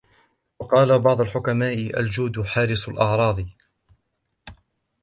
[0.59, 3.45] وَقَالَ بَعْضُ الْحُكَمَاءِ الْجُودُ حَارِسُ الْأَعْرَاضِ